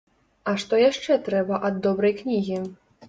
[0.51, 2.57] А што яшчэ трэба ад добрай кнігі?